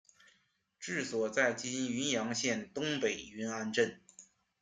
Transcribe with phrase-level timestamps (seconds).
[0.79, 4.01] 治所在今云阳县东北云安镇。